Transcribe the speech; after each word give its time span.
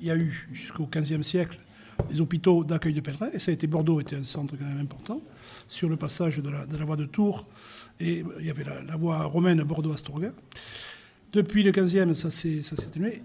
il 0.00 0.06
y 0.06 0.10
a 0.10 0.16
eu 0.16 0.48
jusqu'au 0.52 0.86
XVe 0.86 1.22
siècle 1.22 1.58
des 2.08 2.20
hôpitaux 2.20 2.64
d'accueil 2.64 2.94
de 2.94 3.00
pèlerins, 3.00 3.30
et 3.32 3.38
ça 3.38 3.50
a 3.50 3.54
été 3.54 3.66
Bordeaux 3.66 4.00
était 4.00 4.16
un 4.16 4.24
centre 4.24 4.56
quand 4.56 4.64
même 4.64 4.80
important 4.80 5.20
sur 5.68 5.88
le 5.88 5.96
passage 5.96 6.38
de 6.38 6.48
la, 6.50 6.84
voie 6.84 6.96
de 6.96 7.04
Tours, 7.04 7.46
et 8.00 8.24
il 8.40 8.46
y 8.46 8.50
avait 8.50 8.64
la, 8.64 8.96
voie 8.96 9.24
romaine 9.24 9.62
Bordeaux-Astorga. 9.62 10.32
Depuis 11.32 11.62
le 11.62 11.72
15e, 11.72 12.14
ça 12.14 12.30
s'est 12.30 12.62
atténué, 12.72 13.22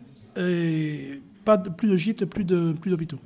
pas 1.46 1.58
plus 1.58 1.90
de 1.90 1.98
gîtes, 1.98 2.26
plus 2.26 2.44
d'hôpitaux. 2.44 3.20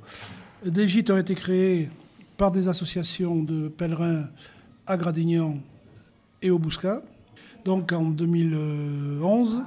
Plus 0.62 0.70
des 0.70 0.88
gîtes 0.88 1.10
ont 1.10 1.18
été 1.18 1.34
créés 1.34 1.88
par 2.36 2.50
des 2.50 2.68
associations 2.68 3.42
de 3.42 3.68
pèlerins 3.68 4.28
à 4.86 4.96
Gradignan 4.96 5.58
et 6.42 6.50
au 6.50 6.58
Bouscat. 6.58 7.02
Donc 7.64 7.92
en 7.92 8.04
2011, 8.04 9.58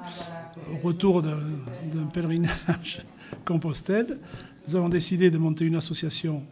retour 0.84 1.22
d'un 1.22 2.06
pèlerinage 2.14 3.04
Compostelle, 3.46 4.20
nous 4.68 4.76
avons 4.76 4.90
décidé 4.90 5.32
de 5.32 5.38
monter 5.38 5.66
une 5.66 5.76
association 5.76 6.44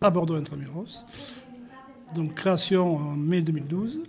à 0.00 0.10
Bordeaux 0.10 0.34
Intramuros. 0.34 1.04
Donc 2.14 2.34
création 2.34 2.96
en 2.96 3.16
mai 3.16 3.42
2012. 3.42 4.00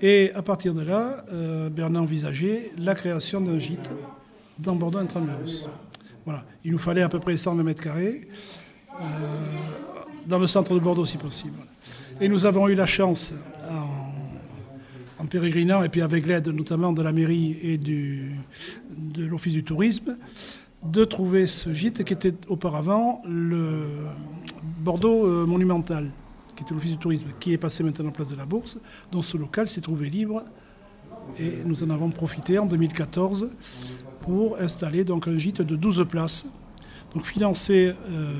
Et 0.00 0.30
à 0.34 0.42
partir 0.42 0.74
de 0.74 0.82
là, 0.82 1.24
euh, 1.32 1.68
Bernard 1.70 2.02
envisageait 2.02 2.72
la 2.78 2.94
création 2.94 3.40
d'un 3.40 3.58
gîte 3.58 3.90
dans 4.58 4.76
Bordeaux 4.76 4.98
Intramuros. 4.98 5.68
Voilà. 6.24 6.44
Il 6.64 6.72
nous 6.72 6.78
fallait 6.78 7.02
à 7.02 7.08
peu 7.08 7.18
près 7.18 7.36
120 7.36 7.62
mètres 7.62 7.82
carrés, 7.82 8.28
euh, 9.00 9.04
dans 10.26 10.38
le 10.38 10.46
centre 10.46 10.74
de 10.74 10.78
Bordeaux 10.78 11.06
si 11.06 11.16
possible. 11.16 11.58
Et 12.20 12.28
nous 12.28 12.46
avons 12.46 12.68
eu 12.68 12.74
la 12.74 12.86
chance, 12.86 13.32
en, 13.70 13.97
pérégrinant, 15.26 15.82
et 15.82 15.88
puis 15.88 16.02
avec 16.02 16.26
l'aide 16.26 16.48
notamment 16.48 16.92
de 16.92 17.02
la 17.02 17.12
mairie 17.12 17.58
et 17.62 17.78
de 17.78 19.26
l'Office 19.26 19.52
du 19.52 19.64
tourisme, 19.64 20.16
de 20.82 21.04
trouver 21.04 21.46
ce 21.46 21.72
gîte 21.74 22.04
qui 22.04 22.12
était 22.12 22.34
auparavant 22.48 23.20
le 23.26 23.84
Bordeaux 24.80 25.26
euh, 25.26 25.46
monumental, 25.46 26.10
qui 26.54 26.62
était 26.62 26.74
l'Office 26.74 26.92
du 26.92 26.98
tourisme, 26.98 27.26
qui 27.40 27.52
est 27.52 27.58
passé 27.58 27.82
maintenant 27.82 28.08
en 28.08 28.12
place 28.12 28.30
de 28.30 28.36
la 28.36 28.46
Bourse, 28.46 28.78
dont 29.10 29.22
ce 29.22 29.36
local 29.36 29.68
s'est 29.68 29.80
trouvé 29.80 30.08
libre. 30.08 30.44
Et 31.38 31.62
nous 31.64 31.82
en 31.82 31.90
avons 31.90 32.10
profité 32.10 32.58
en 32.58 32.66
2014 32.66 33.50
pour 34.20 34.58
installer 34.60 35.04
donc 35.04 35.28
un 35.28 35.36
gîte 35.36 35.62
de 35.62 35.76
12 35.76 36.06
places. 36.08 36.46
Donc 37.14 37.24
financer 37.24 37.94
euh, 38.10 38.32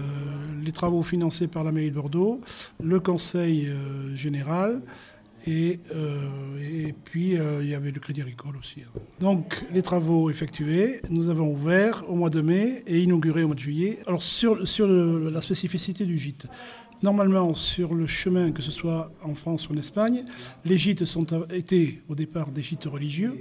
les 0.62 0.72
travaux 0.72 1.02
financés 1.02 1.48
par 1.48 1.64
la 1.64 1.72
mairie 1.72 1.91
de 1.91 1.97
Bordeaux, 1.97 2.41
le 2.83 3.00
conseil 3.00 3.67
euh, 3.67 4.14
général, 4.14 4.80
et, 5.47 5.81
euh, 5.94 6.89
et 6.89 6.92
puis, 6.92 7.39
euh, 7.39 7.62
il 7.62 7.69
y 7.69 7.75
avait 7.75 7.91
le 7.91 8.00
Crédit 8.00 8.20
Agricole 8.20 8.56
aussi. 8.56 8.83
Hein. 8.83 9.00
Donc, 9.20 9.64
les 9.72 9.83
travaux 9.83 10.30
effectués, 10.30 11.00
nous 11.11 11.28
avons 11.28 11.50
ouvert 11.50 12.05
au 12.08 12.14
mois 12.14 12.30
de 12.30 12.41
mai 12.41 12.83
et 12.86 13.00
inauguré 13.00 13.42
au 13.42 13.48
mois 13.48 13.55
de 13.55 13.61
juillet. 13.61 13.98
Alors, 14.06 14.22
sur, 14.22 14.67
sur 14.67 14.86
la 14.86 15.41
spécificité 15.41 16.05
du 16.05 16.19
gîte, 16.19 16.47
normalement, 17.03 17.55
sur 17.55 17.95
le 17.95 18.06
chemin, 18.06 18.53
que 18.53 18.62
ce 18.62 18.70
soit 18.70 19.12
en 19.22 19.34
France 19.34 19.69
ou 19.69 19.75
en 19.75 19.77
Espagne, 19.77 20.25
les 20.64 20.78
gîtes 20.78 21.05
sont, 21.05 21.27
étaient 21.50 22.02
au 22.08 22.14
départ 22.14 22.50
des 22.50 22.62
gîtes 22.62 22.84
religieux. 22.84 23.34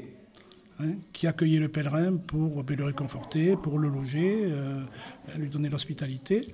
Hein, 0.80 0.98
qui 1.12 1.26
accueillaient 1.26 1.58
le 1.58 1.70
pèlerin 1.70 2.18
pour 2.18 2.64
le 2.64 2.84
réconforter, 2.84 3.56
pour 3.56 3.80
le 3.80 3.90
loger, 3.90 4.42
euh, 4.44 4.80
lui 5.36 5.50
donner 5.50 5.70
l'hospitalité, 5.70 6.54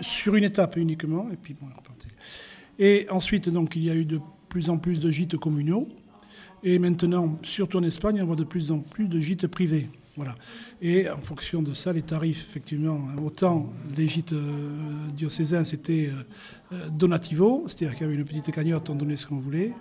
sur 0.00 0.34
une 0.34 0.44
étape 0.44 0.78
uniquement, 0.78 1.28
et 1.30 1.36
puis 1.36 1.52
bon, 1.52 1.66
repartait. 1.66 2.08
Et 2.78 3.06
ensuite, 3.10 3.50
donc, 3.50 3.76
il 3.76 3.84
y 3.84 3.90
a 3.90 3.94
eu 3.94 4.06
de 4.06 4.18
plus 4.54 4.70
en 4.70 4.78
plus 4.78 5.00
de 5.00 5.10
gîtes 5.10 5.36
communaux. 5.36 5.88
Et 6.62 6.78
maintenant, 6.78 7.36
surtout 7.42 7.78
en 7.78 7.82
Espagne, 7.82 8.22
on 8.22 8.24
voit 8.24 8.36
de 8.36 8.44
plus 8.44 8.70
en 8.70 8.78
plus 8.78 9.08
de 9.08 9.18
gîtes 9.18 9.48
privés. 9.48 9.88
Voilà. 10.14 10.36
Et 10.80 11.10
en 11.10 11.18
fonction 11.18 11.60
de 11.60 11.72
ça, 11.72 11.92
les 11.92 12.02
tarifs, 12.02 12.46
effectivement, 12.48 13.00
autant 13.20 13.72
les 13.96 14.06
gîtes 14.06 14.32
euh, 14.32 15.08
diocésains, 15.12 15.64
c'était 15.64 16.08
euh, 16.08 16.22
euh, 16.72 16.88
donativo, 16.88 17.64
c'est-à-dire 17.66 17.96
qu'il 17.96 18.06
y 18.06 18.10
avait 18.10 18.14
une 18.14 18.24
petite 18.24 18.52
cagnotte, 18.52 18.88
on 18.90 18.94
donnait 18.94 19.16
ce 19.16 19.26
qu'on 19.26 19.40
voulait. 19.40 19.72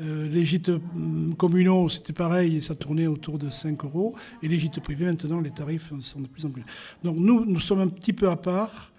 les 0.00 0.44
gîtes 0.44 0.70
mm, 0.70 1.34
communaux, 1.34 1.88
c'était 1.88 2.12
pareil, 2.12 2.60
ça 2.62 2.74
tournait 2.74 3.06
autour 3.06 3.38
de 3.38 3.48
5 3.48 3.84
euros. 3.84 4.16
Et 4.42 4.48
les 4.48 4.58
gîtes 4.58 4.80
privés, 4.80 5.04
maintenant, 5.04 5.40
les 5.40 5.52
tarifs 5.52 5.92
sont 6.00 6.20
de 6.20 6.26
plus 6.26 6.44
en 6.44 6.50
plus. 6.50 6.64
Donc 7.04 7.16
nous, 7.16 7.44
nous 7.44 7.60
sommes 7.60 7.80
un 7.80 7.88
petit 7.88 8.12
peu 8.12 8.28
à 8.28 8.34
part 8.34 8.90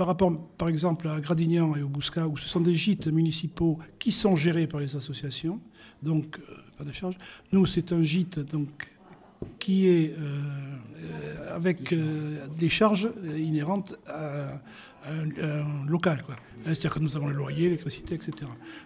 par 0.00 0.06
rapport, 0.06 0.32
par 0.56 0.70
exemple, 0.70 1.08
à 1.08 1.20
Gradignan 1.20 1.76
et 1.76 1.82
au 1.82 1.88
Bouscat, 1.90 2.26
où 2.26 2.38
ce 2.38 2.48
sont 2.48 2.60
des 2.60 2.74
gîtes 2.74 3.08
municipaux 3.08 3.78
qui 3.98 4.12
sont 4.12 4.34
gérés 4.34 4.66
par 4.66 4.80
les 4.80 4.96
associations, 4.96 5.60
donc 6.02 6.38
euh, 6.38 6.54
pas 6.78 6.84
de 6.84 6.90
charge. 6.90 7.18
Nous, 7.52 7.66
c'est 7.66 7.92
un 7.92 8.02
gîte 8.02 8.38
donc, 8.38 8.90
qui 9.58 9.88
est 9.88 10.14
euh, 10.18 11.54
avec 11.54 11.92
euh, 11.92 12.46
des 12.56 12.70
charges 12.70 13.10
inhérentes 13.36 13.94
à, 14.06 14.62
un, 15.06 15.86
local. 15.86 16.24
C'est-à-dire 16.64 16.94
que 16.94 17.00
nous 17.00 17.14
avons 17.18 17.26
le 17.26 17.34
loyer, 17.34 17.64
l'électricité, 17.64 18.14
etc. 18.14 18.32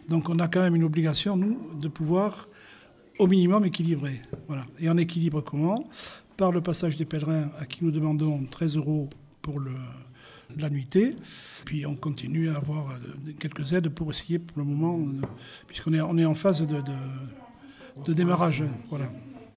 Donc 0.08 0.28
on 0.28 0.40
a 0.40 0.48
quand 0.48 0.62
même 0.62 0.74
une 0.74 0.82
obligation, 0.82 1.36
nous, 1.36 1.60
de 1.80 1.86
pouvoir 1.86 2.48
au 3.20 3.28
minimum 3.28 3.64
équilibrer. 3.64 4.20
Voilà. 4.48 4.64
Et 4.80 4.90
en 4.90 4.96
équilibre 4.96 5.42
comment? 5.42 5.88
Par 6.36 6.50
le 6.50 6.60
passage 6.60 6.96
des 6.96 7.04
pèlerins 7.04 7.52
à 7.60 7.66
qui 7.66 7.84
nous 7.84 7.92
demandons 7.92 8.44
13 8.50 8.78
euros 8.78 9.08
pour 9.42 9.60
le, 9.60 9.70
la 10.56 10.70
nuitée. 10.70 11.16
Puis 11.64 11.86
on 11.86 11.94
continue 11.94 12.48
à 12.50 12.56
avoir 12.56 12.90
euh, 12.90 13.32
quelques 13.38 13.72
aides 13.72 13.88
pour 13.88 14.10
essayer 14.10 14.38
pour 14.38 14.58
le 14.58 14.64
moment, 14.64 14.98
euh, 14.98 15.26
puisqu'on 15.66 15.94
est, 15.94 16.24
en 16.24 16.34
phase 16.34 16.62
de, 16.62 16.80
de, 16.80 16.92
de 18.04 18.12
démarrage. 18.12 18.64
Voilà. 18.90 19.10